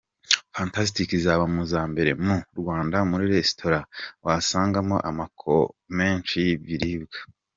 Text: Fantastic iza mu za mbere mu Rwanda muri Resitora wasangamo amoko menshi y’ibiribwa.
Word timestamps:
Fantastic 0.57 1.07
iza 1.17 1.33
mu 1.55 1.63
za 1.73 1.81
mbere 1.91 2.11
mu 2.25 2.35
Rwanda 2.59 2.97
muri 3.09 3.25
Resitora 3.35 3.79
wasangamo 4.25 4.95
amoko 5.09 5.51
menshi 5.97 6.35
y’ibiribwa. 6.45 7.19